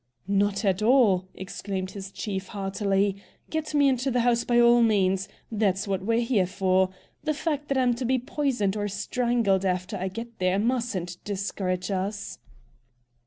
"Not 0.27 0.65
at 0.65 0.81
all!" 0.81 1.27
exclaimed 1.35 1.91
his 1.91 2.11
chief 2.11 2.47
heartily. 2.47 3.17
"Get 3.51 3.75
me 3.75 3.87
into 3.87 4.09
the 4.09 4.21
house 4.21 4.43
by 4.43 4.59
all 4.59 4.81
means; 4.81 5.29
that's 5.51 5.87
what 5.87 6.03
we're 6.03 6.21
here 6.21 6.47
for. 6.47 6.89
The 7.23 7.35
fact 7.35 7.67
that 7.67 7.77
I'm 7.77 7.93
to 7.93 8.05
be 8.05 8.17
poisoned 8.17 8.75
or 8.75 8.87
strangled 8.87 9.63
after 9.63 9.97
I 9.97 10.07
get 10.07 10.39
there 10.39 10.57
mustn't 10.57 11.23
discourage 11.23 11.91
us.'" 11.91 12.39